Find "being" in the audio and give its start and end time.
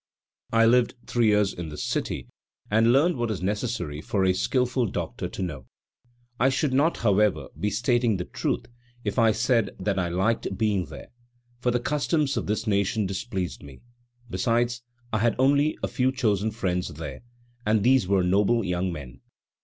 10.57-10.87